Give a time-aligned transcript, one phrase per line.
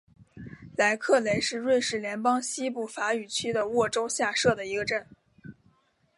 [0.75, 5.05] 莱克雷是瑞士联邦西部法语区的沃州下设的一个镇。